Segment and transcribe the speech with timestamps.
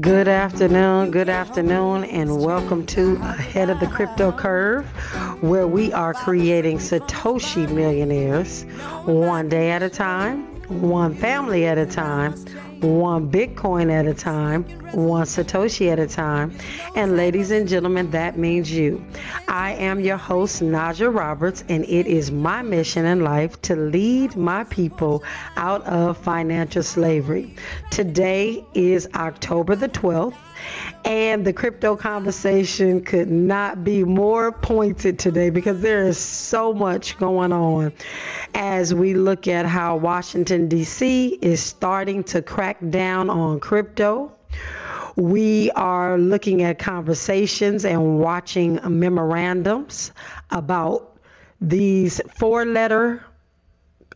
[0.00, 4.86] Good afternoon, good afternoon, and welcome to Ahead of the Crypto Curve,
[5.42, 8.62] where we are creating Satoshi millionaires
[9.04, 10.44] one day at a time,
[10.80, 12.42] one family at a time,
[12.82, 16.56] one Bitcoin at a time, one Satoshi at a time.
[16.96, 19.04] And ladies and gentlemen, that means you.
[19.48, 24.36] I am your host, Najah Roberts, and it is my mission in life to lead
[24.36, 25.22] my people
[25.56, 27.54] out of financial slavery.
[27.90, 30.34] Today is October the 12th.
[31.04, 37.18] And the crypto conversation could not be more pointed today because there is so much
[37.18, 37.92] going on
[38.54, 41.38] as we look at how Washington, D.C.
[41.42, 44.32] is starting to crack down on crypto.
[45.16, 50.12] We are looking at conversations and watching memorandums
[50.50, 51.18] about
[51.60, 53.24] these four letter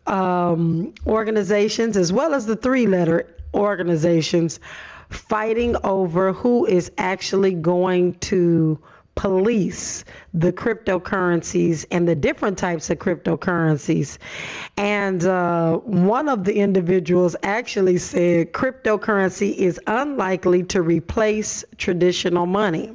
[0.06, 4.60] um, organizations as well as the three letter organizations
[5.08, 8.78] fighting over who is actually going to
[9.16, 14.18] police the cryptocurrencies and the different types of cryptocurrencies.
[14.76, 22.94] And uh, one of the individuals actually said cryptocurrency is unlikely to replace traditional money.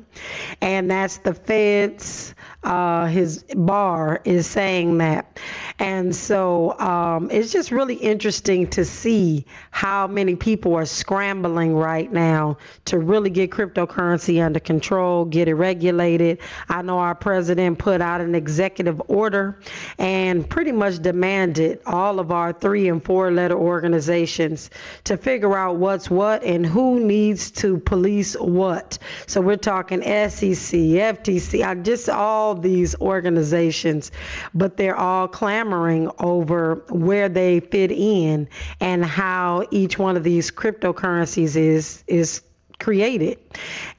[0.61, 5.39] And that's the Fed's, uh, his bar is saying that.
[5.79, 12.11] And so um, it's just really interesting to see how many people are scrambling right
[12.11, 16.39] now to really get cryptocurrency under control, get it regulated.
[16.69, 19.59] I know our president put out an executive order
[19.97, 24.69] and pretty much demanded all of our three and four letter organizations
[25.05, 28.99] to figure out what's what and who needs to police what.
[29.25, 34.11] So we're talking SEC, FTC, just all these organizations,
[34.53, 38.47] but they're all clamoring over where they fit in
[38.79, 42.41] and how each one of these cryptocurrencies is is
[42.81, 43.37] created.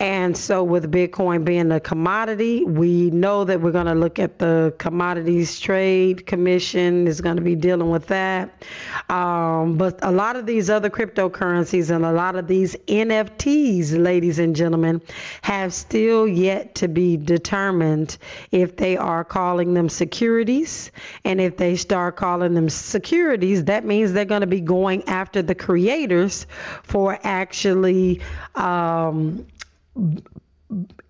[0.00, 4.38] And so, with Bitcoin being a commodity, we know that we're going to look at
[4.38, 8.64] the Commodities Trade Commission is going to be dealing with that.
[9.08, 14.40] Um, but a lot of these other cryptocurrencies and a lot of these NFTs, ladies
[14.40, 15.00] and gentlemen,
[15.42, 18.18] have still yet to be determined
[18.50, 20.90] if they are calling them securities.
[21.24, 25.40] And if they start calling them securities, that means they're going to be going after
[25.40, 26.46] the creators
[26.82, 28.20] for actually.
[28.56, 29.46] Uh, um,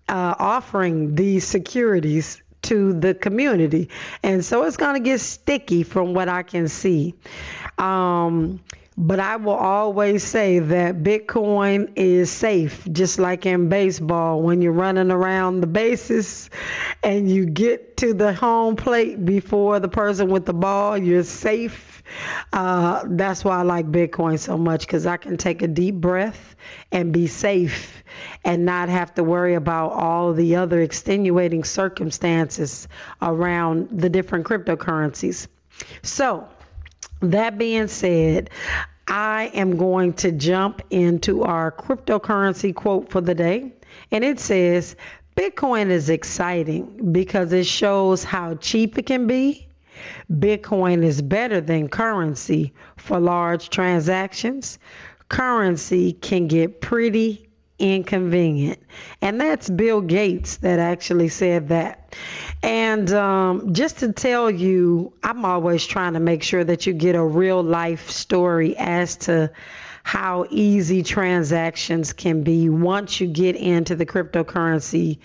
[0.09, 3.89] uh, offering these securities to the community.
[4.21, 7.13] And so it's going to get sticky from what I can see.
[7.77, 8.61] Um,
[8.97, 14.71] but I will always say that Bitcoin is safe, just like in baseball when you're
[14.71, 16.49] running around the bases
[17.01, 21.93] and you get to the home plate before the person with the ball, you're safe
[22.51, 26.55] uh, that's why I like Bitcoin so much because I can take a deep breath
[26.91, 28.03] and be safe
[28.43, 32.87] and not have to worry about all the other extenuating circumstances
[33.21, 35.47] around the different cryptocurrencies.
[36.01, 36.47] So,
[37.31, 38.49] that being said,
[39.07, 43.73] I am going to jump into our cryptocurrency quote for the day.
[44.11, 44.95] And it says
[45.35, 49.67] Bitcoin is exciting because it shows how cheap it can be
[50.31, 54.79] Bitcoin is better than currency for large transactions.
[55.29, 57.47] Currency can get pretty
[57.79, 58.79] inconvenient.
[59.21, 62.15] And that's Bill Gates that actually said that.
[62.61, 67.15] And um, just to tell you, I'm always trying to make sure that you get
[67.15, 69.51] a real life story as to
[70.03, 75.19] how easy transactions can be once you get into the cryptocurrency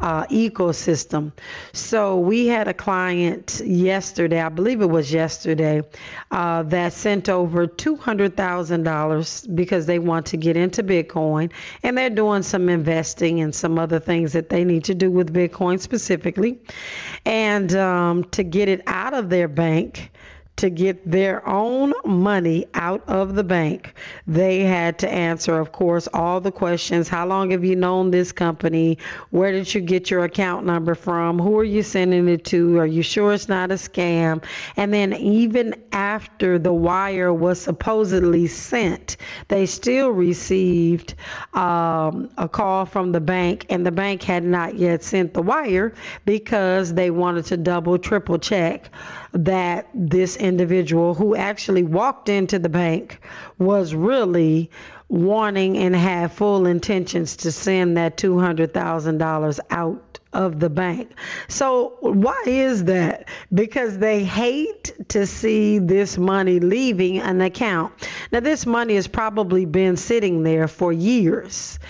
[0.00, 1.32] uh, ecosystem.
[1.72, 5.82] So we had a client yesterday, I believe it was yesterday,
[6.30, 11.50] uh, that sent over $200,000 because they want to get into Bitcoin
[11.82, 15.32] and they're doing some investing and some other things that they need to do with
[15.32, 16.58] Bitcoin specifically.
[17.24, 20.10] And um, to get it out of their bank,
[20.58, 23.94] to get their own money out of the bank,
[24.26, 27.08] they had to answer, of course, all the questions.
[27.08, 28.98] How long have you known this company?
[29.30, 31.38] Where did you get your account number from?
[31.38, 32.78] Who are you sending it to?
[32.78, 34.42] Are you sure it's not a scam?
[34.76, 39.16] And then, even after the wire was supposedly sent,
[39.46, 41.14] they still received
[41.54, 45.94] um, a call from the bank, and the bank had not yet sent the wire
[46.24, 48.90] because they wanted to double, triple check
[49.32, 53.20] that this individual who actually walked into the bank
[53.58, 54.70] was really
[55.08, 60.07] wanting and had full intentions to send that $200,000 out
[60.38, 61.10] of the bank.
[61.48, 63.28] So, why is that?
[63.52, 67.92] Because they hate to see this money leaving an account.
[68.30, 71.80] Now, this money has probably been sitting there for years,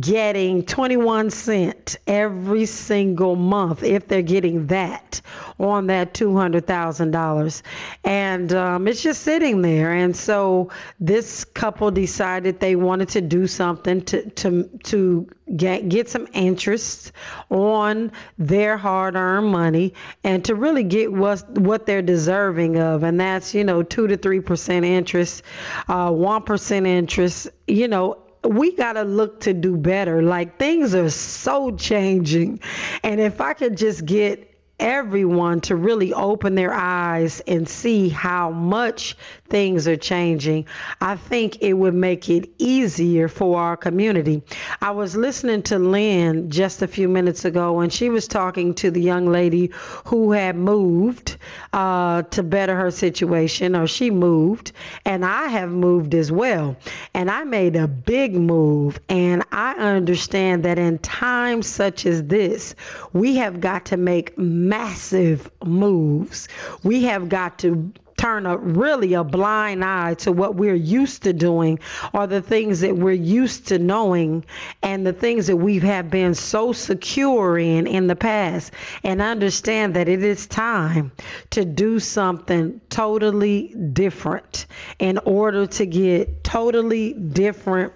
[0.00, 5.20] getting 21 cents every single month if they're getting that
[5.58, 7.62] on that $200,000.
[8.04, 9.92] And um, it's just sitting there.
[9.92, 16.08] And so this couple decided they wanted to do something to, to, to get, get
[16.08, 17.12] some interest
[17.50, 17.97] on
[18.38, 23.02] their hard earned money and to really get what, what they're deserving of.
[23.02, 25.42] And that's, you know, 2 to 3% interest,
[25.88, 30.22] uh, 1% interest, you know, we got to look to do better.
[30.22, 32.60] Like things are so changing.
[33.02, 34.47] And if I could just get
[34.78, 39.16] everyone to really open their eyes and see how much
[39.48, 40.66] things are changing,
[41.00, 44.42] I think it would make it easier for our community.
[44.80, 48.90] I was listening to Lynn just a few minutes ago, and she was talking to
[48.90, 49.70] the young lady
[50.04, 51.38] who had moved
[51.72, 54.72] uh, to better her situation, or she moved,
[55.04, 56.76] and I have moved as well.
[57.14, 62.74] And I made a big move, and I understand that in times such as this,
[63.12, 64.36] we have got to make
[64.68, 66.48] massive moves.
[66.82, 71.32] We have got to turn a really a blind eye to what we're used to
[71.32, 71.78] doing
[72.12, 74.44] or the things that we're used to knowing
[74.82, 78.72] and the things that we have been so secure in in the past
[79.04, 81.12] and understand that it is time
[81.50, 84.66] to do something totally different
[84.98, 87.92] in order to get totally different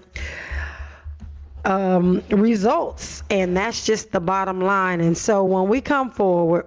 [1.65, 5.01] um, results and that's just the bottom line.
[5.01, 6.67] And so when we come forward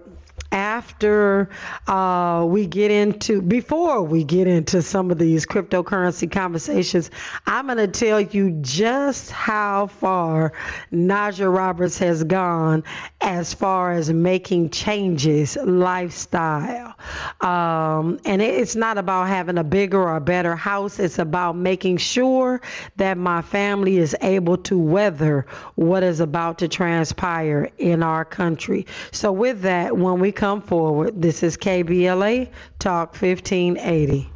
[0.56, 1.50] after
[1.86, 7.12] uh, we get into, before we get into some of these cryptocurrency conversations,
[7.46, 10.54] I'm going to tell you just how far
[10.94, 12.86] Najah Roberts has gone
[13.20, 16.96] as far as making changes, lifestyle.
[17.42, 22.62] Um, and it's not about having a bigger or better house, it's about making sure
[22.96, 28.88] that my family is able to weather what is about to transpire in our country.
[29.12, 31.20] So, with that, when we come come forward.
[31.20, 32.48] This is KBLA
[32.78, 34.14] Talk 1580.
[34.14, 34.28] In a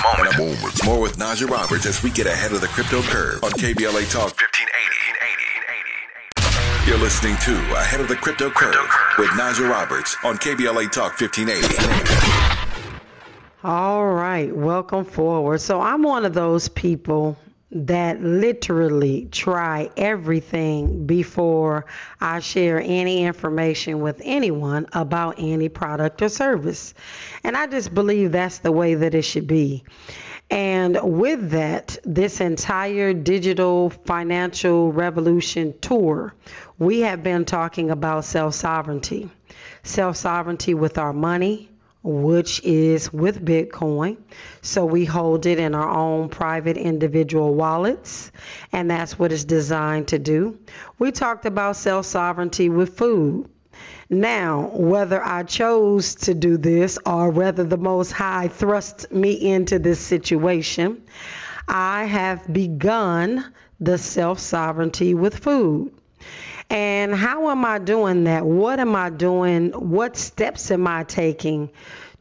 [0.00, 0.84] moment, in a moment.
[0.84, 4.32] more with Najah Roberts as we get ahead of the crypto curve on KBLA Talk
[4.38, 6.88] 1580.
[6.88, 13.00] You're listening to Ahead of the Crypto Curve with Najah Roberts on KBLA Talk 1580.
[13.64, 15.60] All right, welcome forward.
[15.60, 17.36] So I'm one of those people
[17.84, 21.84] that literally try everything before
[22.20, 26.94] I share any information with anyone about any product or service.
[27.44, 29.84] And I just believe that's the way that it should be.
[30.50, 36.34] And with that, this entire digital financial revolution tour,
[36.78, 39.28] we have been talking about self sovereignty.
[39.82, 41.68] Self sovereignty with our money,
[42.06, 44.16] which is with Bitcoin.
[44.62, 48.30] So we hold it in our own private individual wallets,
[48.72, 50.58] and that's what it's designed to do.
[51.00, 53.48] We talked about self sovereignty with food.
[54.08, 59.80] Now, whether I chose to do this or whether the Most High thrust me into
[59.80, 61.02] this situation,
[61.66, 65.92] I have begun the self sovereignty with food.
[66.68, 68.44] And how am I doing that?
[68.44, 69.70] What am I doing?
[69.70, 71.70] What steps am I taking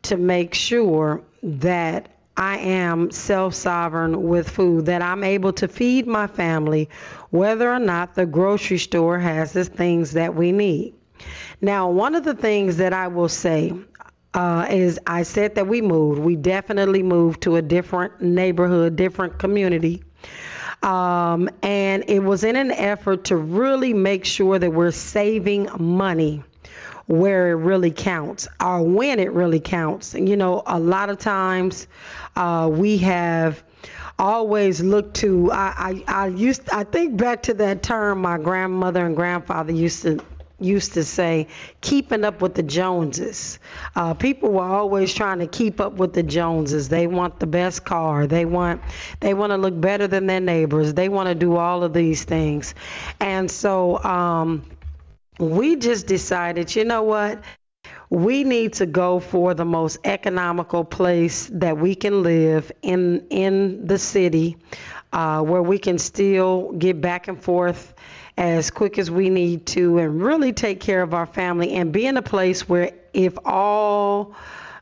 [0.04, 6.06] to make sure that I am self sovereign with food, that I'm able to feed
[6.06, 6.90] my family,
[7.30, 10.96] whether or not the grocery store has the things that we need.
[11.62, 13.74] Now, one of the things that I will say
[14.34, 16.20] uh, is I said that we moved.
[16.20, 20.04] We definitely moved to a different neighborhood, different community.
[20.86, 26.44] Um, and it was in an effort to really make sure that we're saving money
[27.08, 30.14] where it really counts or when it really counts.
[30.14, 31.88] You know, a lot of times
[32.36, 33.64] uh, we have
[34.18, 39.06] always looked to I, I I used I think back to that term my grandmother
[39.06, 40.24] and grandfather used to
[40.60, 41.48] used to say,
[41.82, 43.60] keeping up with the Joneses.
[43.96, 46.90] Uh, people were always trying to keep up with the Joneses.
[46.90, 48.28] They want the best car.
[48.28, 48.82] They want
[49.20, 50.94] they want to look better than their neighbors.
[50.94, 52.74] They want to do all of these things,
[53.20, 54.64] and so um,
[55.40, 57.44] we just decided, you know what?
[58.10, 63.88] We need to go for the most economical place that we can live in in
[63.88, 64.58] the city,
[65.12, 67.94] uh, where we can still get back and forth
[68.38, 72.06] as quick as we need to and really take care of our family and be
[72.06, 74.36] in a place where if all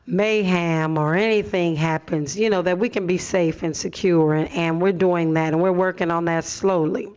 [0.06, 4.34] mayhem or anything happens, you know, that we can be safe and secure.
[4.34, 7.08] And, and we're doing that and we're working on that slowly.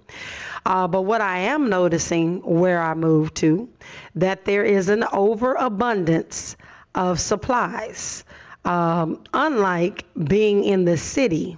[0.66, 3.70] Uh, but what I am noticing where I moved to,
[4.16, 6.58] that there is an overabundance
[6.94, 8.24] of supplies.
[8.66, 11.58] Um, unlike being in the city,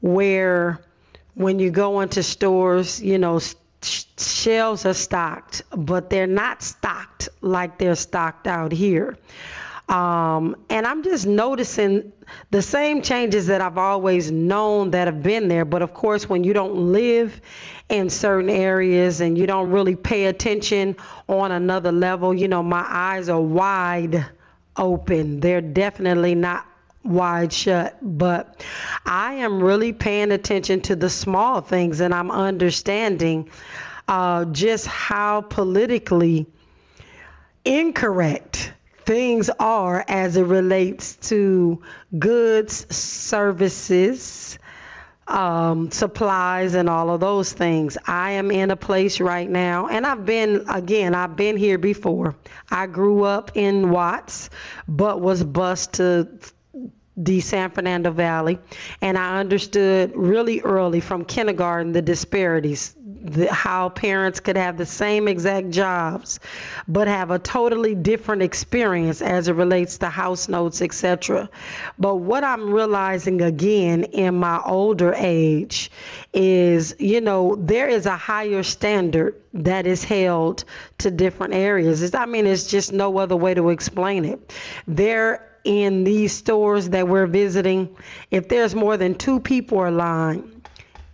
[0.00, 0.80] where
[1.34, 3.38] when you go into stores, you know,
[3.84, 9.16] shelves are stocked, but they're not stocked like they're stocked out here.
[9.88, 12.12] Um, and I'm just noticing
[12.50, 15.64] the same changes that I've always known that have been there.
[15.64, 17.40] But of course, when you don't live
[17.88, 20.96] in certain areas and you don't really pay attention
[21.28, 24.24] on another level, you know, my eyes are wide
[24.76, 25.40] open.
[25.40, 26.66] They're definitely not
[27.04, 27.98] wide shut.
[28.00, 28.64] But
[29.04, 33.50] I am really paying attention to the small things and I'm understanding
[34.08, 36.46] uh, just how politically
[37.64, 38.72] incorrect
[39.04, 41.82] things are as it relates to
[42.18, 44.58] goods, services,
[45.26, 47.96] um, supplies, and all of those things.
[48.06, 52.36] I am in a place right now, and I've been, again, I've been here before.
[52.70, 54.50] I grew up in Watts,
[54.88, 56.28] but was bused to
[57.16, 58.58] the San Fernando Valley,
[59.02, 64.86] and I understood really early from kindergarten the disparities, the, how parents could have the
[64.86, 66.40] same exact jobs,
[66.88, 71.50] but have a totally different experience as it relates to house notes, etc.
[71.98, 75.90] But what I'm realizing again in my older age
[76.32, 80.64] is, you know, there is a higher standard that is held
[80.98, 82.02] to different areas.
[82.02, 84.54] It's, I mean, it's just no other way to explain it.
[84.86, 87.96] There in these stores that we're visiting,
[88.30, 90.62] if there's more than two people are line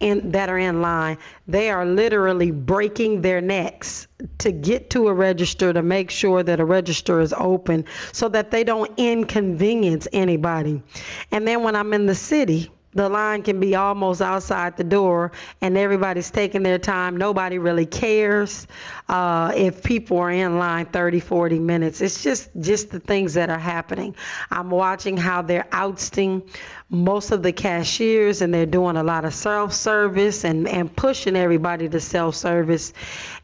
[0.01, 4.07] in, that are in line, they are literally breaking their necks
[4.39, 8.51] to get to a register to make sure that a register is open so that
[8.51, 10.83] they don't inconvenience anybody.
[11.31, 15.31] And then when I'm in the city, the line can be almost outside the door
[15.61, 17.17] and everybody's taking their time.
[17.17, 18.67] Nobody really cares
[19.09, 22.01] uh, if people are in line 30 40 minutes.
[22.01, 24.17] It's just just the things that are happening.
[24.51, 26.43] I'm watching how they're ousting
[26.91, 31.89] most of the cashiers and they're doing a lot of self-service and, and pushing everybody
[31.89, 32.93] to self-service.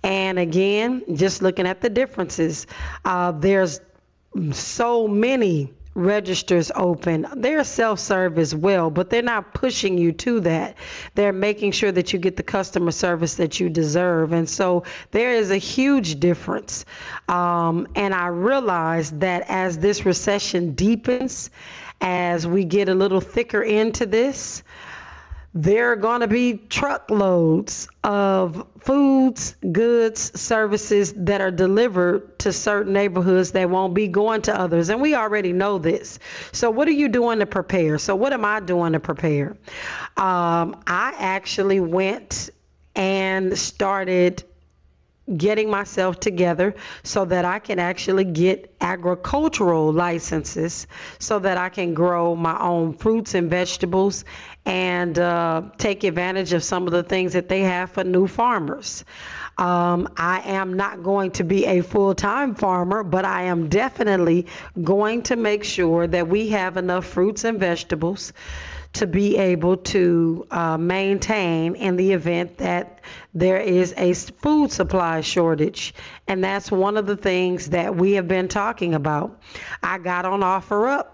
[0.02, 2.66] And again just looking at the differences
[3.04, 3.80] uh, there's
[4.50, 7.26] so many registers open.
[7.36, 10.76] They're self serve as well, but they're not pushing you to that.
[11.14, 14.32] They're making sure that you get the customer service that you deserve.
[14.32, 16.84] And so there is a huge difference.
[17.28, 21.50] Um, and I realize that as this recession deepens,
[22.00, 24.62] as we get a little thicker into this,
[25.54, 32.92] there are going to be truckloads of foods, goods, services that are delivered to certain
[32.92, 34.88] neighborhoods that won't be going to others.
[34.88, 36.18] And we already know this.
[36.50, 37.98] So, what are you doing to prepare?
[37.98, 39.56] So, what am I doing to prepare?
[40.16, 42.50] Um, I actually went
[42.96, 44.42] and started
[45.36, 50.86] getting myself together so that I can actually get agricultural licenses
[51.18, 54.24] so that I can grow my own fruits and vegetables
[54.66, 59.04] and uh, take advantage of some of the things that they have for new farmers.
[59.56, 64.46] Um, I am not going to be a full time farmer, but I am definitely
[64.82, 68.32] going to make sure that we have enough fruits and vegetables
[68.94, 73.00] to be able to uh, maintain in the event that
[73.34, 75.94] there is a food supply shortage.
[76.28, 79.40] And that's one of the things that we have been talking about.
[79.82, 81.06] I got on OfferUp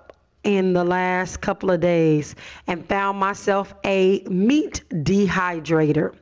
[0.43, 2.35] in the last couple of days
[2.67, 6.15] and found myself a meat dehydrator.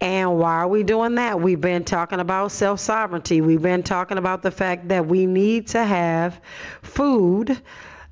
[0.00, 1.40] And why are we doing that?
[1.40, 3.40] We've been talking about self sovereignty.
[3.40, 6.40] We've been talking about the fact that we need to have
[6.82, 7.60] food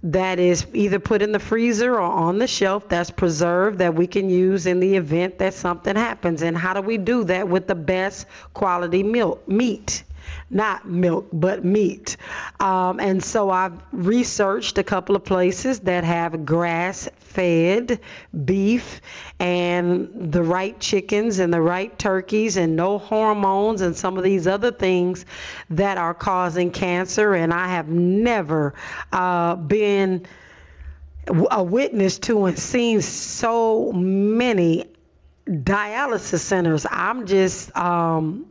[0.02, 4.06] that is either put in the freezer or on the shelf that's preserved that we
[4.06, 6.42] can use in the event that something happens.
[6.42, 10.04] And how do we do that with the best quality milk meat?
[10.50, 12.16] Not milk, but meat.
[12.60, 18.00] Um, and so I've researched a couple of places that have grass fed
[18.44, 19.00] beef
[19.38, 24.46] and the right chickens and the right turkeys and no hormones and some of these
[24.46, 25.24] other things
[25.70, 27.34] that are causing cancer.
[27.34, 28.74] And I have never
[29.12, 30.26] uh, been
[31.50, 34.86] a witness to and seen so many
[35.46, 36.86] dialysis centers.
[36.90, 38.46] I'm just um,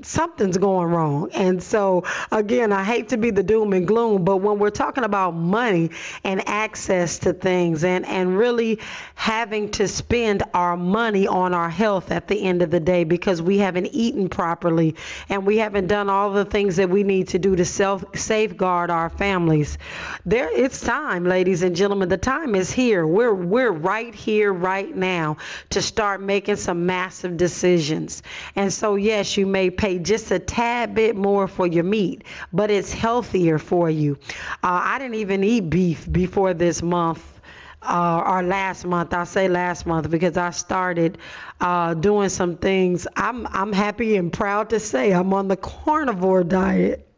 [0.00, 1.30] something's going wrong.
[1.32, 5.04] And so, again, I hate to be the doom and gloom, but when we're talking
[5.04, 5.90] about money
[6.24, 8.80] and access to things and, and really
[9.14, 13.42] having to spend our money on our health at the end of the day because
[13.42, 14.96] we haven't eaten properly
[15.28, 18.90] and we haven't done all the things that we need to do to self safeguard
[18.90, 19.78] our families.
[20.24, 22.08] There it's time, ladies and gentlemen.
[22.08, 23.06] The time is here.
[23.06, 25.36] We're we're right here right now
[25.70, 28.22] to start making some massive decisions.
[28.56, 32.22] And so yes, you may pay just a tad bit more for your meat,
[32.52, 34.16] but it's healthier for you.
[34.62, 37.40] Uh, I didn't even eat beef before this month.
[37.82, 41.18] Uh, or last month, I say last month because I started
[41.60, 43.08] uh, doing some things.
[43.16, 47.08] I'm I'm happy and proud to say I'm on the carnivore diet.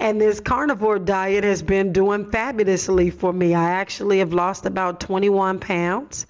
[0.00, 3.54] And this carnivore diet has been doing fabulously for me.
[3.54, 6.26] I actually have lost about 21 pounds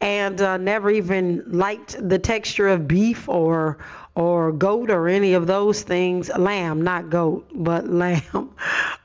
[0.00, 3.78] and uh, never even liked the texture of beef or
[4.20, 6.28] or goat or any of those things.
[6.28, 8.50] Lamb, not goat, but lamb.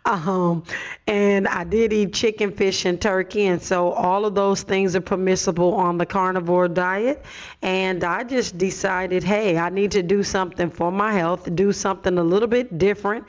[0.05, 0.63] Um,
[1.07, 5.01] and I did eat chicken, fish, and turkey, and so all of those things are
[5.01, 7.23] permissible on the carnivore diet.
[7.65, 12.15] And I just decided, hey, I need to do something for my health, do something
[12.19, 13.25] a little bit different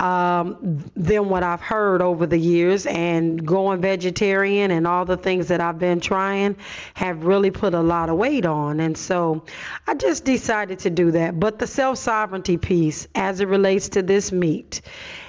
[0.00, 2.86] um, than what I've heard over the years.
[2.86, 6.56] And going vegetarian and all the things that I've been trying
[6.94, 8.80] have really put a lot of weight on.
[8.80, 9.44] And so
[9.86, 11.38] I just decided to do that.
[11.38, 14.80] But the self sovereignty piece, as it relates to this meat,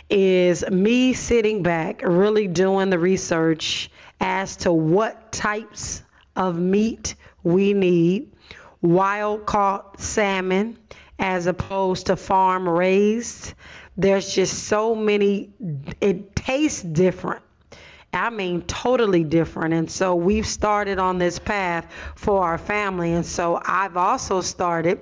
[0.10, 6.04] is me sitting back, really doing the research as to what types
[6.38, 8.32] of meat we need,
[8.86, 10.78] wild caught salmon
[11.20, 13.54] as opposed to farm raised.
[13.98, 15.52] There's just so many,
[16.02, 17.42] it tastes different.
[18.14, 19.74] I mean, totally different.
[19.74, 23.14] And so we've started on this path for our family.
[23.14, 25.00] And so I've also started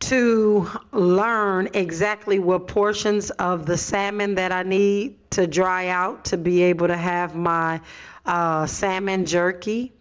[0.00, 6.36] to learn exactly what portions of the salmon that I need to dry out to
[6.36, 7.80] be able to have my
[8.24, 9.92] uh, salmon jerky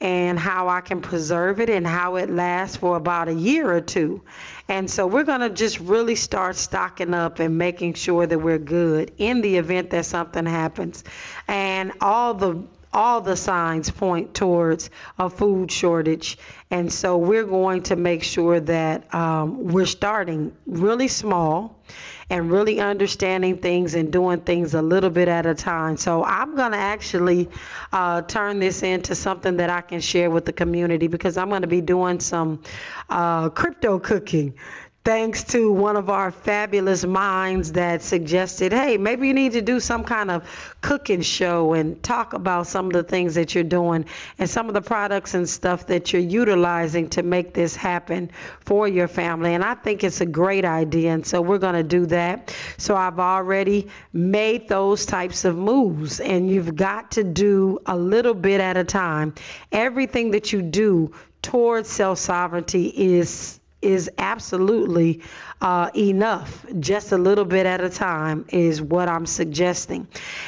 [0.00, 3.82] and how I can preserve it and how it lasts for about a year or
[3.82, 4.22] two.
[4.68, 8.58] And so we're going to just really start stocking up and making sure that we're
[8.58, 11.04] good in the event that something happens.
[11.46, 16.38] And all the all the signs point towards a food shortage.
[16.70, 21.80] And so we're going to make sure that um, we're starting really small
[22.28, 25.96] and really understanding things and doing things a little bit at a time.
[25.96, 27.48] So I'm going to actually
[27.92, 31.62] uh, turn this into something that I can share with the community because I'm going
[31.62, 32.62] to be doing some
[33.08, 34.54] uh, crypto cooking
[35.02, 39.80] thanks to one of our fabulous minds that suggested, hey, maybe you need to do
[39.80, 44.04] some kind of cooking show and talk about some of the things that you're doing
[44.38, 48.86] and some of the products and stuff that you're utilizing to make this happen for
[48.86, 49.54] your family.
[49.54, 51.14] And I think it's a great idea.
[51.14, 52.54] And so we're going to do that.
[52.76, 58.34] So I've already made those types of moves, and you've got to do a little
[58.34, 59.34] bit at a time.
[59.72, 65.22] Everything that you do towards self sovereignty is is absolutely
[65.60, 66.66] uh, enough.
[66.80, 70.06] Just a little bit at a time is what I'm suggesting.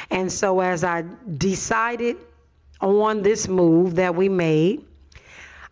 [0.09, 1.03] And so, as I
[1.37, 2.17] decided
[2.81, 4.85] on this move that we made,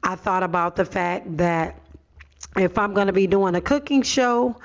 [0.04, 1.80] I thought about the fact that
[2.58, 4.56] if I'm going to be doing a cooking show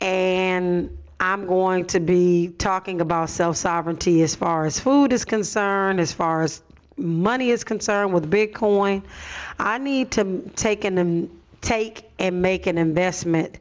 [0.00, 6.00] and I'm going to be talking about self sovereignty as far as food is concerned,
[6.00, 6.62] as far as
[6.96, 9.02] money is concerned with Bitcoin.
[9.58, 13.58] I need to take an take and make an investment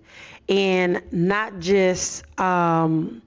[0.47, 3.21] in not just um,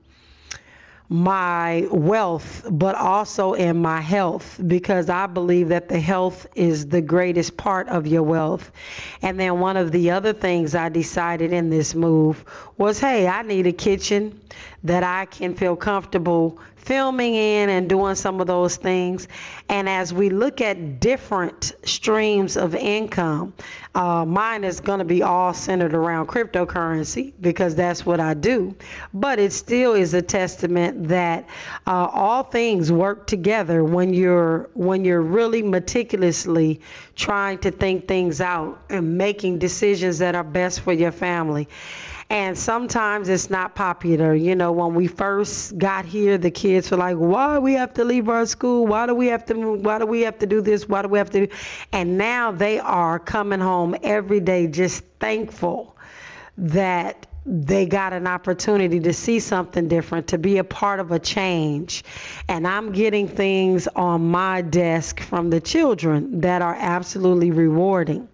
[1.09, 7.03] my wealth, but also in my health, because I believe that the health is the
[7.03, 8.73] greatest part of your wealth.
[9.21, 12.43] And then one of the other things I decided in this move
[12.79, 14.41] was hey, I need a kitchen
[14.85, 19.29] that I can feel comfortable filming in and doing some of those things.
[19.69, 23.55] And as we look at different streams of income,
[23.95, 28.75] uh, mine is going to be all centered around cryptocurrency because that's what I do.
[29.15, 31.49] But it still is a testament that
[31.87, 36.81] uh, all things work together when you're when you're really meticulously
[37.15, 41.69] trying to think things out and making decisions that are best for your family
[42.33, 44.35] and sometimes it's not popular.
[44.35, 47.93] You know, when we first got here, the kids were like, "Why do we have
[47.95, 48.87] to leave our school?
[48.87, 49.55] Why do we have to?
[49.55, 49.85] Move?
[49.85, 50.89] Why do we have to do this?
[50.89, 51.53] Why do we have to?" Do?
[51.93, 55.95] And now they are coming home every day, just thankful
[56.57, 61.19] that they got an opportunity to see something different, to be a part of a
[61.19, 62.05] change.
[62.49, 68.29] And I'm getting things on my desk from the children that are absolutely rewarding.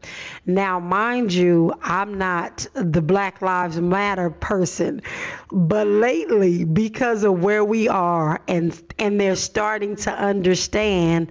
[0.44, 5.02] Now, mind you, I'm not the Black Lives Matter person,
[5.50, 11.28] but lately, because of where we are and and they're starting to understand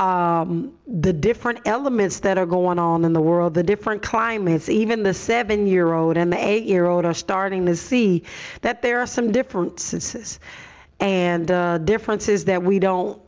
[0.00, 5.02] um, the different elements that are going on in the world, the different climates, even
[5.02, 8.22] the seven year old and the eight year old are starting to see
[8.62, 10.40] that there are some differences
[11.00, 13.20] and uh, differences that we don't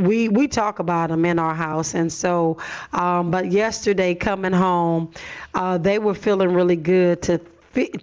[0.00, 1.94] we we talk about them in our house.
[1.94, 2.58] And so
[2.92, 5.12] um, but yesterday coming home
[5.54, 7.40] uh, they were feeling really good to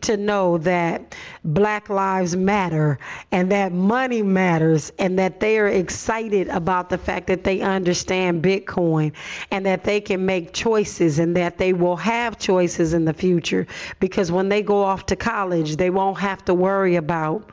[0.02, 3.00] to know that Black Lives Matter
[3.32, 8.44] and that money matters and that they are excited about the fact that they understand
[8.44, 9.14] Bitcoin
[9.52, 13.68] and that they can make choices and that they will have choices in the future
[14.00, 17.50] because when they go off to college, they won't have to worry about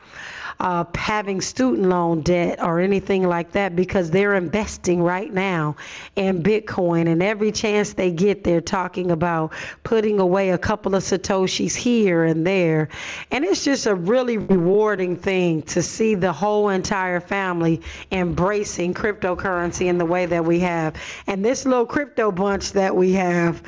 [0.59, 5.75] uh, having student loan debt or anything like that because they're investing right now
[6.15, 7.07] in Bitcoin.
[7.07, 12.23] And every chance they get, they're talking about putting away a couple of Satoshis here
[12.23, 12.89] and there.
[13.31, 19.87] And it's just a really rewarding thing to see the whole entire family embracing cryptocurrency
[19.87, 20.95] in the way that we have.
[21.27, 23.61] And this little crypto bunch that we have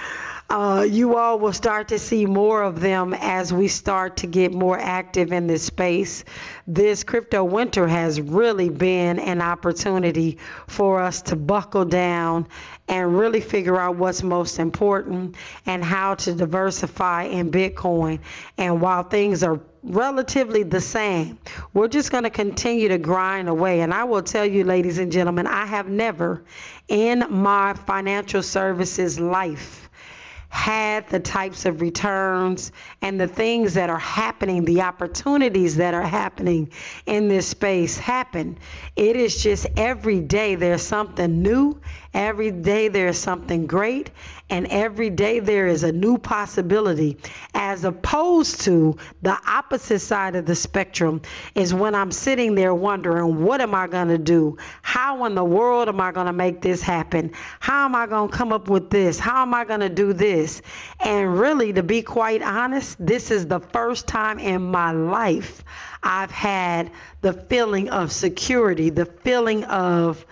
[0.49, 4.53] uh, you all will start to see more of them as we start to get
[4.53, 6.23] more active in this space.
[6.67, 12.47] This crypto winter has really been an opportunity for us to buckle down
[12.87, 18.19] and really figure out what's most important and how to diversify in Bitcoin.
[18.57, 21.37] And while things are relatively the same.
[21.73, 23.81] We're just going to continue to grind away.
[23.81, 26.43] And I will tell you, ladies and gentlemen, I have never
[26.87, 29.84] in my financial services life
[30.55, 36.01] had the types of returns and the things that are happening, the opportunities that are
[36.01, 36.71] happening
[37.05, 38.57] in this space happen.
[38.95, 41.81] It is just every day there's something new,
[42.13, 44.11] every day there's something great,
[44.49, 47.17] and every day there is a new possibility,
[47.53, 51.21] as opposed to the opposite side of the spectrum
[51.53, 54.57] is when I'm sitting there wondering, what am I going to do?
[54.81, 57.33] How in the world am I going to make this happen?
[57.59, 59.19] How am I going to come up with this?
[59.19, 60.44] How am I going to do this?
[60.99, 65.63] And really, to be quite honest, this is the first time in my life
[66.01, 70.25] I've had the feeling of security, the feeling of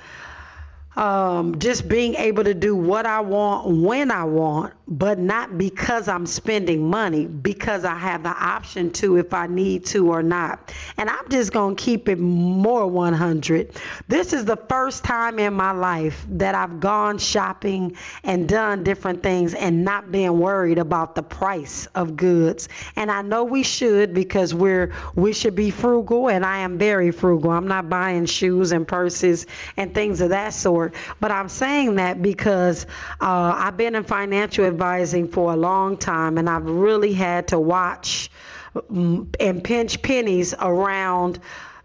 [0.95, 6.08] um, just being able to do what I want when I want, but not because
[6.08, 10.74] I'm spending money, because I have the option to if I need to or not.
[10.98, 13.76] And I'm just going to keep it more 100.
[14.08, 19.24] This is the first time in my life that I've gone shopping and done different
[19.24, 22.69] things and not being worried about the price of goods.
[22.96, 27.12] And I know we should because we're we should be frugal and I am very
[27.12, 27.52] frugal.
[27.52, 32.22] I'm not buying shoes and purses and things of that sort but I'm saying that
[32.22, 32.86] because
[33.22, 37.59] uh, I've been in financial advising for a long time and I've really had to
[37.59, 38.31] watch
[38.75, 41.39] mm, and pinch pennies around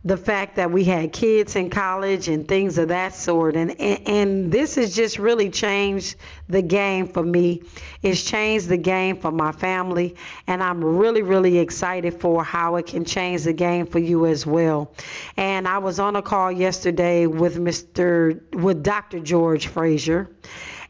[0.05, 3.57] the fact that we had kids in college and things of that sort.
[3.57, 6.17] And, and, and this has just really changed
[6.49, 7.63] the game for me.
[8.01, 10.17] It's changed the game for my family.
[10.47, 14.47] And I'm really, really excited for how it can change the game for you as
[14.47, 14.93] well.
[15.37, 18.41] And I was on a call yesterday with Mr.
[18.55, 19.19] with Dr.
[19.19, 20.31] George Fraser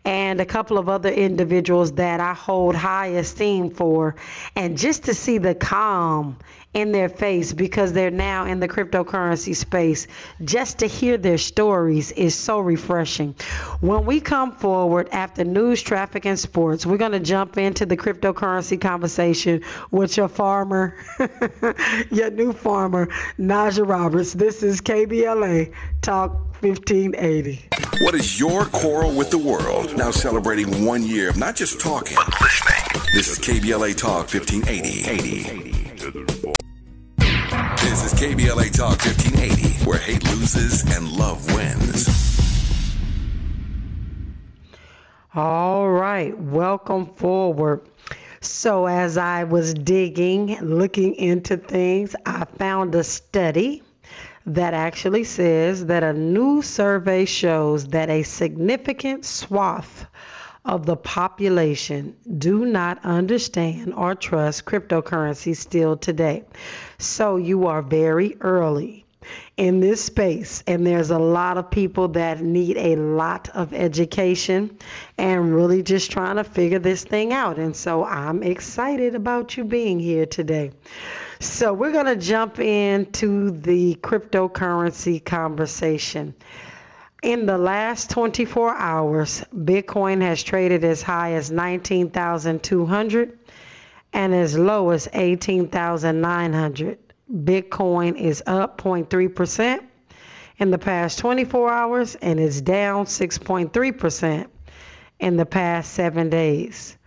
[0.09, 4.17] and a couple of other individuals that I hold high esteem for.
[4.57, 6.39] And just to see the calm
[6.73, 10.07] in their face because they're now in the cryptocurrency space,
[10.43, 13.35] just to hear their stories is so refreshing.
[13.81, 17.97] When we come forward after news, traffic, and sports, we're going to jump into the
[17.99, 20.97] cryptocurrency conversation with your farmer,
[22.11, 24.33] your new farmer, Najah Roberts.
[24.33, 27.69] This is KBLA Talk 1580.
[28.01, 29.97] What is your quarrel with the world?
[29.97, 33.03] Now celebrating one year of not just talking, but listening.
[33.15, 35.89] This is KBLA Talk 1580.
[37.85, 42.09] This is KBLA Talk 1580, where hate loses and love wins.
[45.35, 47.89] All right, welcome forward.
[48.41, 53.83] So, as I was digging, looking into things, I found a study
[54.49, 60.07] that actually says that a new survey shows that a significant swath
[60.65, 66.45] of the population do not understand or trust cryptocurrency still today.
[66.99, 69.05] So you are very early
[69.57, 74.79] in this space, and there's a lot of people that need a lot of education
[75.19, 77.59] and really just trying to figure this thing out.
[77.59, 80.71] And so I'm excited about you being here today.
[81.41, 86.35] So we're going to jump into the cryptocurrency conversation.
[87.23, 93.39] In the last 24 hours, Bitcoin has traded as high as 19,200
[94.13, 96.99] and as low as 18,900.
[97.33, 99.81] Bitcoin is up 0.3%
[100.59, 104.49] in the past 24 hours and is down 6.3%
[105.21, 106.98] in the past seven days.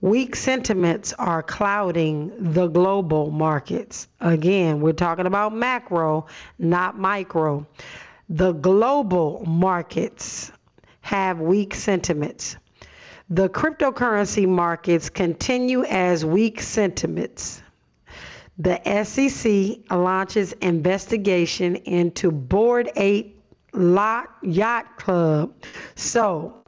[0.00, 4.08] Weak sentiments are clouding the global markets.
[4.20, 6.26] Again, we're talking about macro,
[6.58, 7.66] not micro.
[8.28, 10.50] The global markets
[11.02, 12.56] have weak sentiments.
[13.28, 17.62] The cryptocurrency markets continue as weak sentiments
[18.60, 25.54] the SEC launches investigation into Bored Ape Yacht Club.
[25.94, 26.59] So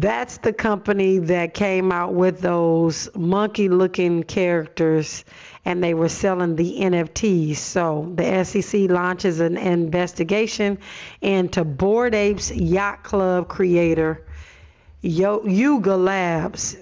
[0.00, 5.24] that's the company that came out with those monkey looking characters
[5.64, 7.56] and they were selling the NFTs.
[7.56, 10.78] So the SEC launches an investigation
[11.22, 14.22] into Bored Apes Yacht Club creator
[15.00, 16.76] Yuga Labs.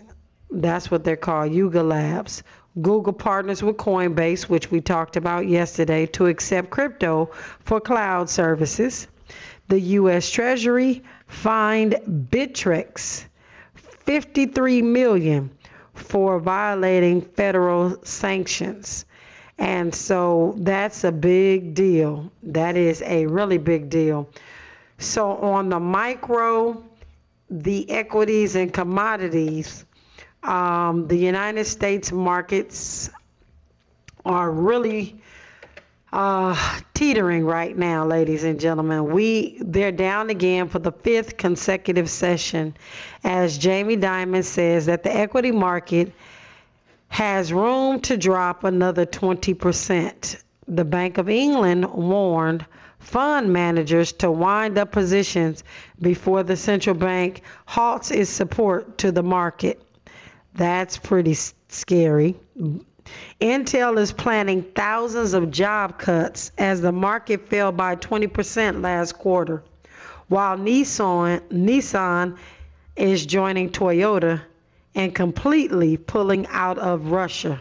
[0.50, 2.42] That's what they're called, Yuga Labs,
[2.83, 9.07] Google partners with Coinbase, which we talked about yesterday, to accept crypto for cloud services.
[9.68, 10.31] The U.S.
[10.31, 11.97] Treasury fined
[12.31, 13.25] Bittrex
[13.75, 15.51] 53 million
[15.94, 19.05] for violating federal sanctions.
[19.59, 22.33] And so that's a big deal.
[22.42, 24.29] That is a really big deal.
[24.99, 26.83] So on the micro,
[27.51, 29.85] the equities and commodities,
[30.42, 33.11] um, the United States markets
[34.25, 35.20] are really
[36.14, 36.57] uh,
[36.94, 39.07] teetering right now, ladies and gentlemen.
[39.07, 42.77] We they're down again for the fifth consecutive session,
[43.24, 46.12] as Jamie Dimon says that the equity market
[47.09, 50.42] has room to drop another 20%.
[50.68, 52.64] The Bank of England warned
[53.00, 55.64] fund managers to wind up positions
[56.00, 59.83] before the central bank halts its support to the market.
[60.55, 61.35] That's pretty
[61.68, 62.37] scary.
[63.40, 69.62] Intel is planning thousands of job cuts as the market fell by 20% last quarter,
[70.29, 72.38] while Nissan, Nissan
[72.97, 74.40] is joining Toyota
[74.95, 77.61] and completely pulling out of Russia.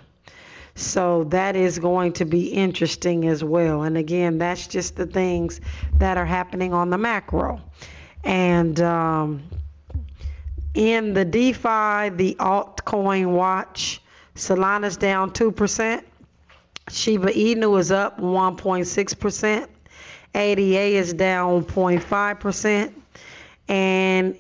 [0.76, 3.84] So that is going to be interesting as well.
[3.84, 5.62] And again, that's just the things
[5.96, 7.62] that are happening on the macro.
[8.24, 9.44] And um,
[10.74, 14.02] in the DeFi, the altcoin watch,
[14.36, 16.04] Solana's down 2%.
[16.90, 19.68] Shiba Inu is up 1.6%.
[20.36, 22.94] ADA is down 0.5%.
[23.68, 24.38] And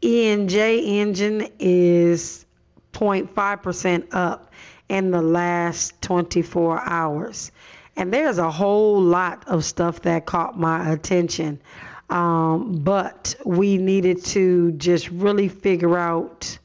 [0.00, 2.46] ENJ Enjin is
[2.92, 4.52] 0.5% up
[4.88, 7.50] in the last 24 hours.
[7.96, 11.60] And there's a whole lot of stuff that caught my attention.
[12.08, 16.58] Um, but we needed to just really figure out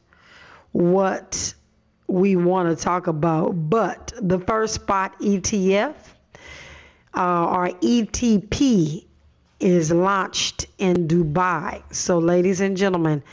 [0.71, 1.53] what
[2.07, 3.51] we want to talk about.
[3.69, 5.95] But the first spot ETF
[7.13, 9.05] uh, or ETP
[9.59, 11.81] is launched in Dubai.
[11.93, 13.23] So, ladies and gentlemen,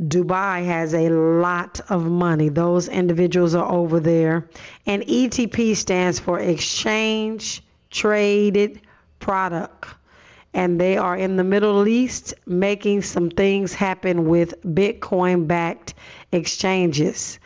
[0.00, 2.48] Dubai has a lot of money.
[2.48, 4.48] Those individuals are over there.
[4.86, 8.80] And ETP stands for Exchange Traded
[9.18, 9.86] Product
[10.54, 15.94] and they are in the Middle East making some things happen with Bitcoin backed
[16.30, 17.38] exchanges.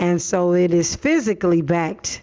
[0.00, 2.22] And so it is physically backed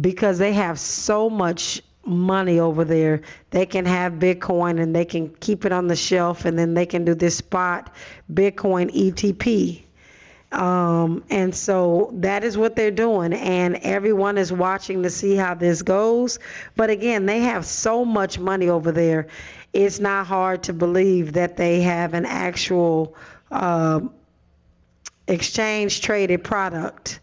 [0.00, 3.22] because they have so much money over there.
[3.50, 6.86] They can have Bitcoin and they can keep it on the shelf and then they
[6.86, 7.92] can do this spot
[8.32, 9.82] Bitcoin ETP.
[10.52, 15.52] Um, and so that is what they're doing, and everyone is watching to see how
[15.52, 16.38] this goes.
[16.74, 19.26] But again, they have so much money over there,
[19.74, 23.14] it's not hard to believe that they have an actual
[23.50, 24.00] uh,
[25.28, 27.20] exchange traded product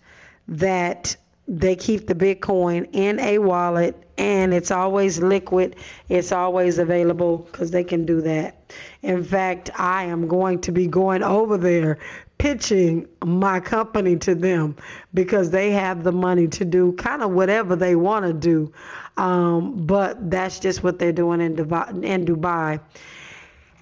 [0.47, 5.75] that they keep the Bitcoin in a wallet and it's always liquid.
[6.09, 8.73] It's always available because they can do that.
[9.01, 11.99] In fact, I am going to be going over there
[12.37, 14.75] pitching my company to them
[15.13, 18.71] because they have the money to do kind of whatever they want to do.
[19.17, 22.03] Um, but that's just what they're doing in Dubai.
[22.03, 22.79] In Dubai.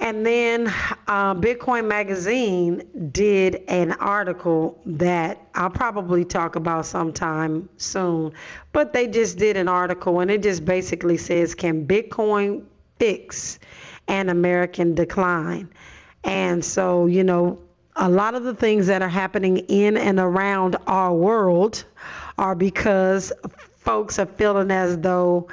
[0.03, 0.67] And then
[1.07, 8.33] uh, Bitcoin Magazine did an article that I'll probably talk about sometime soon.
[8.73, 12.65] But they just did an article and it just basically says Can Bitcoin
[12.99, 13.59] fix
[14.09, 15.69] an American decline.
[16.25, 17.57] And so, you know,
[17.95, 21.85] a lot of the things that are happening in and around our world
[22.37, 23.31] are because
[23.77, 25.47] folks are feeling as though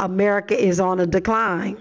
[0.00, 1.78] America is on a decline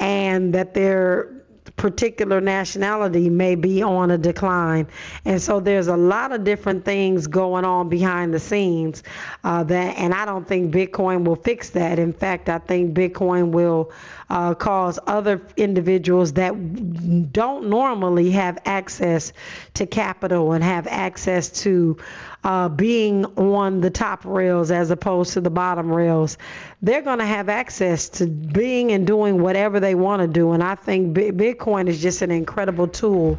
[0.00, 1.41] and that they're
[1.82, 4.86] particular nationality may be on a decline.
[5.24, 9.02] And so there's a lot of different things going on behind the scenes
[9.42, 11.98] uh, that, and I don't think Bitcoin will fix that.
[11.98, 13.90] In fact, I think Bitcoin will
[14.30, 19.32] uh, cause other individuals that don't normally have access
[19.74, 21.98] to capital and have access to
[22.44, 26.38] uh, being on the top rails as opposed to the bottom rails,
[26.80, 30.52] they're going to have access to being and doing whatever they want to do.
[30.52, 33.38] And I think Bitcoin is just an incredible tool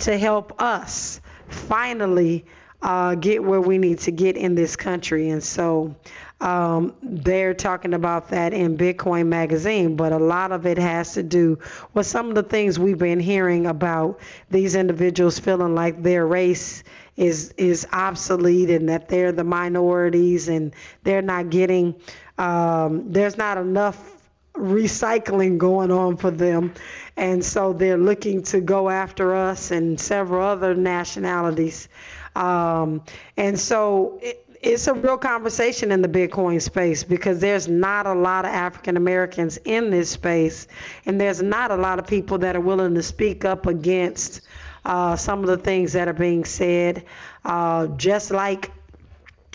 [0.00, 2.44] to help us finally
[2.80, 5.30] uh, get where we need to get in this country.
[5.30, 5.94] And so
[6.40, 11.22] um, they're talking about that in Bitcoin Magazine, but a lot of it has to
[11.22, 11.58] do
[11.94, 14.20] with some of the things we've been hearing about
[14.50, 16.84] these individuals feeling like their race
[17.16, 20.72] is is obsolete and that they're the minorities and
[21.02, 21.96] they're not getting
[22.38, 24.18] um, there's not enough
[24.54, 26.74] recycling going on for them.
[27.16, 31.88] And so they're looking to go after us and several other nationalities.
[32.34, 33.02] Um,
[33.36, 38.14] and so it, it's a real conversation in the Bitcoin space because there's not a
[38.14, 40.66] lot of African Americans in this space,
[41.06, 44.40] and there's not a lot of people that are willing to speak up against
[44.84, 47.04] uh, some of the things that are being said.
[47.44, 48.72] Uh, just like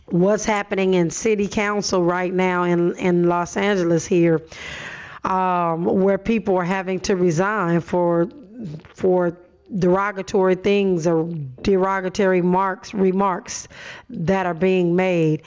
[0.06, 4.42] what's happening in city council right now in, in Los Angeles here,
[5.24, 8.30] um, where people are having to resign for
[8.94, 9.36] for
[9.78, 11.30] derogatory things or
[11.62, 13.67] derogatory marks remarks
[14.10, 15.43] that are being made.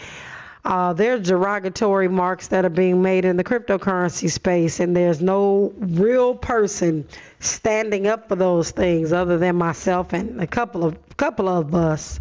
[0.65, 5.73] Uh, there's derogatory marks that are being made in the cryptocurrency space, and there's no
[5.79, 7.07] real person
[7.39, 12.19] standing up for those things other than myself and a couple of couple of us.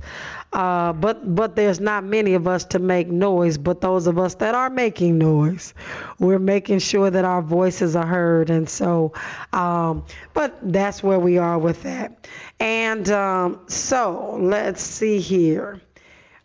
[0.54, 3.58] Uh, but but there's not many of us to make noise.
[3.58, 5.74] But those of us that are making noise,
[6.18, 8.50] we're making sure that our voices are heard.
[8.50, 9.14] And so,
[9.52, 12.28] um, but that's where we are with that.
[12.60, 15.82] And um, so let's see here.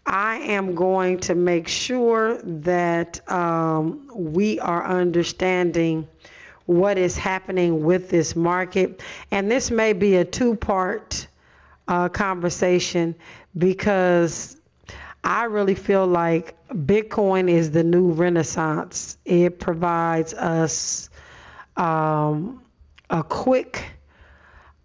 [0.04, 6.08] I am going to make sure that um, we are understanding
[6.66, 9.02] what is happening with this market.
[9.30, 11.28] And this may be a two part
[11.86, 13.14] uh, conversation
[13.56, 14.56] because
[15.22, 19.16] I really feel like Bitcoin is the new renaissance.
[19.24, 21.10] It provides us
[21.76, 22.62] um,
[23.08, 23.84] a quick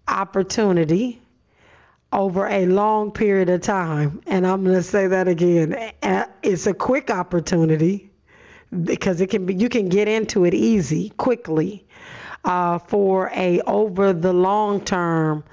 [0.08, 1.21] opportunity
[2.12, 4.21] over a long period of time.
[4.25, 5.93] And I'm going to say that again.
[6.43, 8.12] It's a quick opportunity
[8.84, 11.86] because it can be you can get into it easy, quickly,
[12.43, 15.43] uh, for a over the long term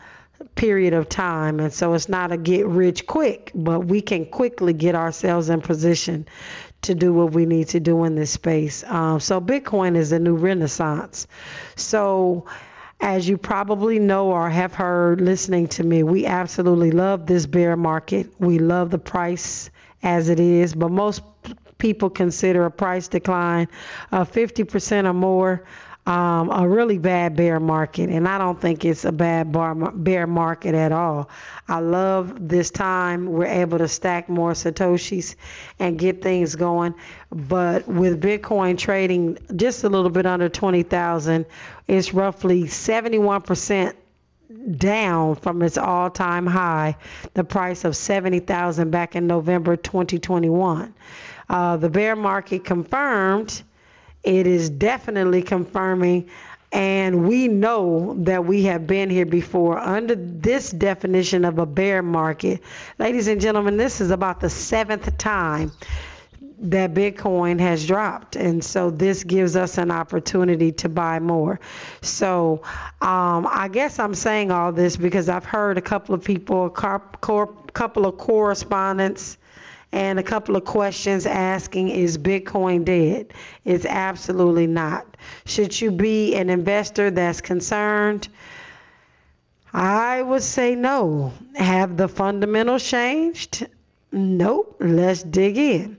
[0.55, 1.61] period of time.
[1.61, 5.61] And so it's not a get rich quick, but we can quickly get ourselves in
[5.61, 6.27] position
[6.83, 8.85] to do what we need to do in this space.
[8.85, 11.27] Um, so Bitcoin is a new renaissance.
[11.77, 12.47] So
[13.01, 17.77] as you probably know or have heard listening to me, we absolutely love this bear
[17.77, 18.33] market.
[18.39, 19.71] We love the price
[20.03, 21.23] as it is, but most
[21.79, 23.69] people consider a price decline
[24.13, 25.65] of 50% or more
[26.05, 30.27] um, a really bad bear market, and I don't think it's a bad bar, bear
[30.27, 31.31] market at all.
[31.69, 35.37] I love this time we're able to stack more satoshis
[35.79, 36.95] and get things going.
[37.31, 41.47] But with Bitcoin trading just a little bit under 20,000,
[41.87, 43.95] it's roughly 71%
[44.77, 46.97] down from its all-time high,
[47.35, 50.95] the price of 70,000 back in November 2021.
[51.49, 53.63] Uh, the bear market confirmed
[54.23, 56.29] it is definitely confirming
[56.73, 62.03] and we know that we have been here before under this definition of a bear
[62.03, 62.63] market.
[62.99, 65.71] Ladies and gentlemen, this is about the seventh time
[66.61, 68.37] that Bitcoin has dropped.
[68.37, 71.61] And so this gives us an opportunity to buy more.
[72.01, 72.63] So
[73.03, 76.71] um, I guess I'm saying all this because I've heard a couple of people, a
[76.71, 79.37] couple of correspondents
[79.93, 83.35] and a couple of questions asking is Bitcoin dead?
[83.65, 85.07] It's absolutely not.
[85.45, 88.29] Should you be an investor that's concerned?
[89.73, 91.33] I would say no.
[91.55, 93.67] Have the fundamentals changed?
[94.11, 94.77] Nope.
[94.81, 95.99] Let's dig in.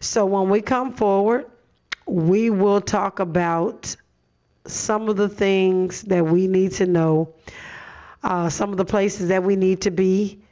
[0.00, 1.46] So when we come forward,
[2.06, 3.94] we will talk about
[4.66, 7.34] some of the things that we need to know,
[8.22, 10.42] uh, some of the places that we need to be,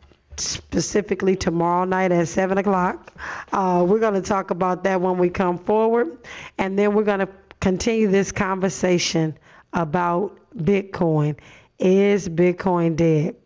[0.41, 3.13] specifically tomorrow night at 7 o'clock.
[3.53, 6.19] Uh, we're going to talk about that when we come forward,
[6.57, 7.29] and then we're going to
[7.61, 9.37] continue this conversation
[9.73, 11.37] about Bitcoin.
[11.79, 13.37] Is Bitcoin dead?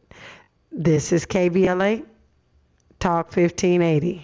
[0.71, 2.07] This is KBLA
[2.99, 4.23] Talk 1580.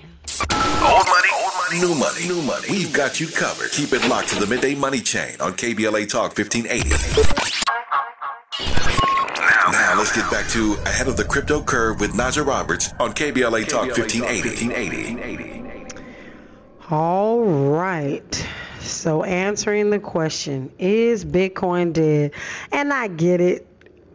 [0.81, 2.66] Old money, old money, new money, new money.
[2.70, 3.70] We've got you covered.
[3.72, 7.58] Keep it locked to the midday money chain on KBLA Talk 1580.
[10.09, 13.69] Now let's get back to Ahead of the Crypto Curve with Najah Roberts on KBLA
[13.69, 15.87] Talk 1580.
[16.90, 18.48] All right.
[18.81, 22.33] So answering the question, is Bitcoin dead?
[22.73, 23.67] And I get it.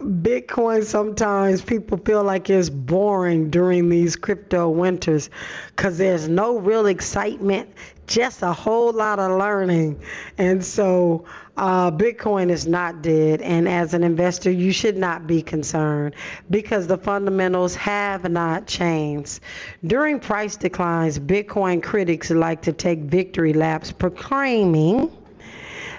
[0.03, 5.29] Bitcoin sometimes people feel like it's boring during these crypto winters
[5.67, 7.69] because there's no real excitement,
[8.05, 10.01] just a whole lot of learning.
[10.37, 11.25] And so
[11.55, 13.41] uh, Bitcoin is not dead.
[13.41, 16.15] And as an investor, you should not be concerned
[16.49, 19.39] because the fundamentals have not changed.
[19.85, 25.11] During price declines, Bitcoin critics like to take victory laps proclaiming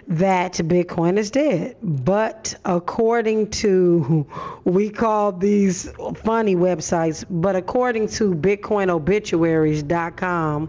[0.08, 1.76] that Bitcoin is dead.
[1.82, 4.26] But according to,
[4.64, 10.68] we call these funny websites, but according to BitcoinObituaries.com,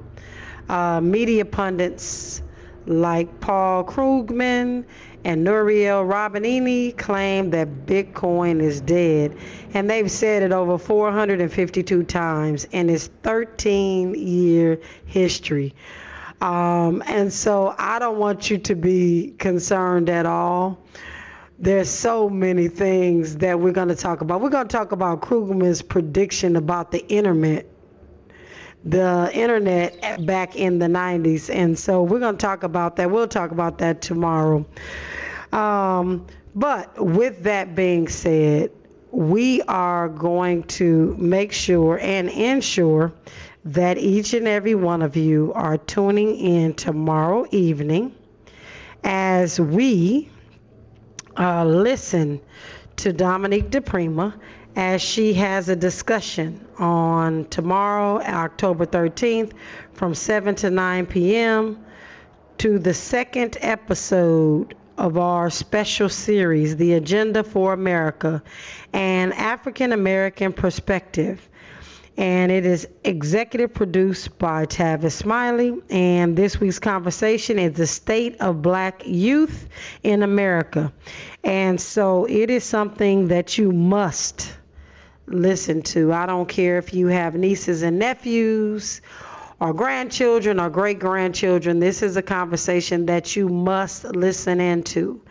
[0.69, 2.41] uh, media pundits
[2.87, 4.85] like Paul Krugman
[5.23, 9.35] and Nouriel Roubini claim that Bitcoin is dead.
[9.73, 15.73] And they've said it over 452 times in its 13 year history.
[16.45, 20.77] Um, and so I don't want you to be concerned at all.
[21.57, 24.41] There's so many things that we're going to talk about.
[24.41, 27.65] We're going to talk about Krugman's prediction about the internet,
[28.83, 31.51] the internet back in the 90s.
[31.51, 33.09] And so we're going to talk about that.
[33.09, 34.67] We'll talk about that tomorrow.
[35.51, 38.69] Um, but with that being said,
[39.09, 43.13] we are going to make sure and ensure
[43.65, 48.13] that each and every one of you are tuning in tomorrow evening
[49.03, 50.29] as we
[51.35, 52.39] uh, listen
[52.95, 54.39] to Dominique DePrima
[54.75, 59.53] as she has a discussion on tomorrow, October 13th,
[59.93, 61.83] from 7 to 9 p.m.
[62.59, 68.43] to the second episode of our special series, The Agenda for America,
[68.93, 71.49] an African American Perspective
[72.17, 75.81] and it is executive produced by Tavis Smiley.
[75.89, 79.67] And this week's conversation is the state of black youth
[80.01, 80.93] in America.
[81.43, 84.55] And so it is something that you must
[85.27, 86.13] listen to.
[86.13, 89.01] I don't care if you have nieces and nephews
[89.59, 91.79] or grandchildren or great grandchildren.
[91.79, 95.21] This is a conversation that you must listen into.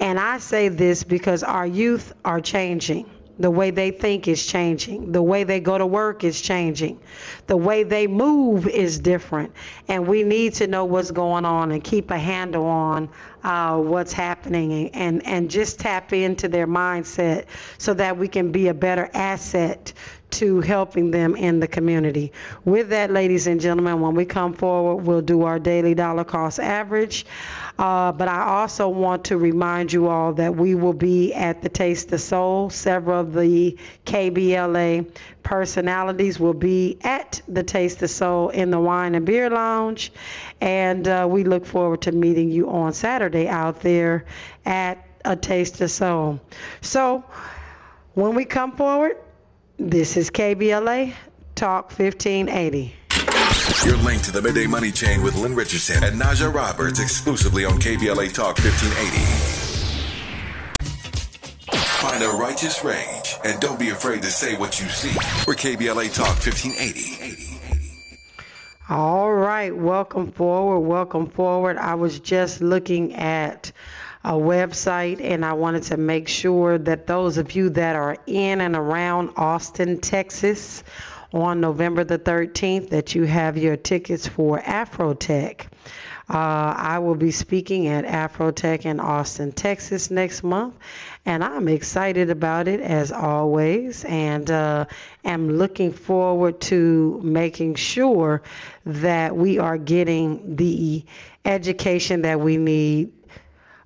[0.00, 3.08] And I say this because our youth are changing.
[3.38, 5.10] The way they think is changing.
[5.12, 7.00] The way they go to work is changing.
[7.46, 9.52] The way they move is different.
[9.88, 13.08] And we need to know what's going on and keep a handle on
[13.42, 17.46] uh, what's happening and, and just tap into their mindset
[17.78, 19.92] so that we can be a better asset
[20.30, 22.32] to helping them in the community.
[22.64, 26.58] With that, ladies and gentlemen, when we come forward, we'll do our daily dollar cost
[26.58, 27.24] average.
[27.78, 31.68] Uh, but I also want to remind you all that we will be at the
[31.68, 32.70] Taste of Soul.
[32.70, 35.10] Several of the KBLA
[35.42, 40.12] personalities will be at the Taste of Soul in the Wine and Beer Lounge.
[40.60, 44.24] And uh, we look forward to meeting you on Saturday out there
[44.64, 46.40] at a Taste of Soul.
[46.80, 47.24] So
[48.14, 49.16] when we come forward,
[49.78, 51.12] this is KBLA
[51.56, 52.94] Talk 1580.
[53.84, 57.78] You're linked to the Midday Money Chain with Lynn Richardson and Najah Roberts exclusively on
[57.80, 59.64] KBLA Talk 1580.
[62.00, 65.16] Find a righteous rage and don't be afraid to say what you see.
[65.46, 67.60] We're KBLA Talk 1580.
[68.88, 71.78] All right, welcome forward, welcome forward.
[71.78, 73.72] I was just looking at
[74.24, 78.60] a website and I wanted to make sure that those of you that are in
[78.60, 80.84] and around Austin, Texas,
[81.34, 85.66] on November the 13th that you have your tickets for Afrotech.
[86.26, 90.74] Uh, I will be speaking at Afrotech in Austin, Texas next month,
[91.26, 94.86] and I'm excited about it as always, and uh,
[95.22, 98.42] am looking forward to making sure
[98.86, 101.04] that we are getting the
[101.44, 103.12] education that we need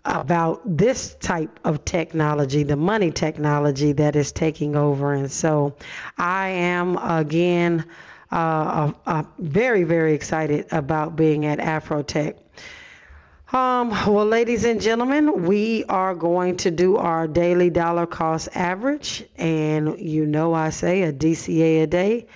[0.05, 5.13] about this type of technology, the money technology that is taking over.
[5.13, 5.77] And so
[6.17, 7.85] I am again
[8.31, 12.37] uh, uh, uh, very, very excited about being at Afrotech.
[13.51, 19.25] Um, well, ladies and gentlemen, we are going to do our daily dollar cost average.
[19.37, 22.27] And you know, I say a DCA a day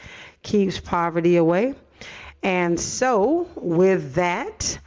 [0.43, 1.75] keeps poverty away.
[2.43, 4.79] And so, with that,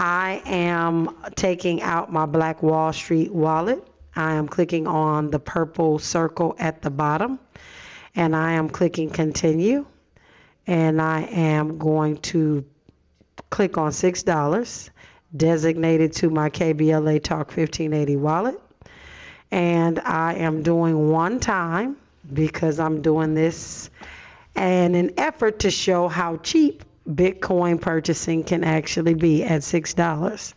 [0.00, 3.86] I am taking out my Black Wall Street wallet.
[4.16, 7.38] I am clicking on the purple circle at the bottom
[8.16, 9.84] and I am clicking continue
[10.66, 12.64] and I am going to
[13.50, 14.90] click on $6
[15.36, 18.58] designated to my KBLA Talk 1580 wallet.
[19.50, 21.98] And I am doing one time
[22.32, 23.90] because I'm doing this
[24.56, 30.54] in an effort to show how cheap Bitcoin purchasing can actually be at $6.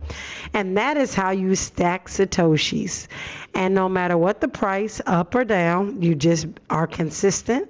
[0.54, 3.08] And that is how you stack Satoshis.
[3.54, 7.68] And no matter what the price, up or down, you just are consistent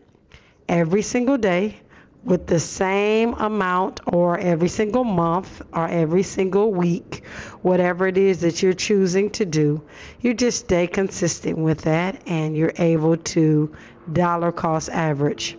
[0.69, 1.81] every single day
[2.25, 7.25] with the same amount or every single month or every single week,
[7.63, 9.83] whatever it is that you're choosing to do,
[10.21, 13.75] you just stay consistent with that and you're able to
[14.13, 15.57] dollar cost average.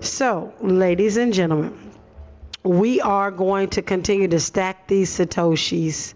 [0.00, 1.76] So, ladies and gentlemen,
[2.62, 6.14] we are going to continue to stack these Satoshis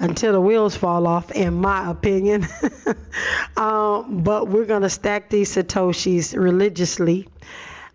[0.00, 2.48] until the wheels fall off, in my opinion.
[3.56, 7.28] um, but we're going to stack these Satoshis religiously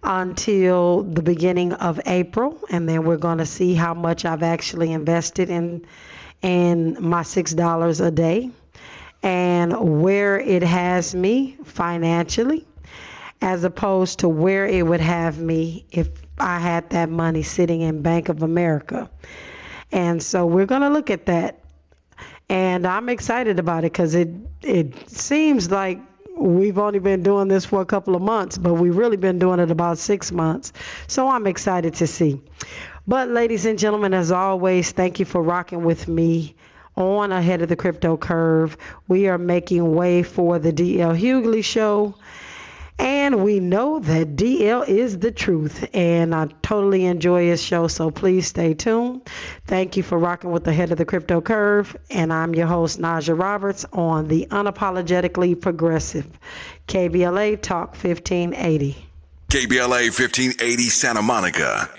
[0.02, 4.94] until the beginning of April, and then we're going to see how much I've actually
[4.94, 5.86] invested in
[6.42, 8.52] in my six dollars a day
[9.24, 12.66] and where it has me financially
[13.42, 16.10] as opposed to where it would have me if
[16.40, 19.10] I had that money sitting in Bank of America.
[19.92, 21.60] And so we're going to look at that.
[22.50, 24.30] And I'm excited about it because it
[24.62, 26.00] it seems like
[26.38, 29.60] we've only been doing this for a couple of months, but we've really been doing
[29.60, 30.74] it about six months.
[31.08, 32.42] So I'm excited to see.
[33.08, 36.56] But, ladies and gentlemen, as always, thank you for rocking with me
[36.96, 38.78] on Ahead of the Crypto Curve.
[39.08, 42.16] We are making way for the DL Hughley Show.
[42.98, 45.88] And we know that DL is the truth.
[45.94, 49.30] And I totally enjoy his show, so please stay tuned.
[49.66, 51.96] Thank you for rocking with the head of the crypto curve.
[52.10, 56.28] And I'm your host, Najah Roberts, on the Unapologetically Progressive
[56.88, 58.96] KBLA Talk 1580.
[59.50, 61.90] KBLA 1580 Santa Monica.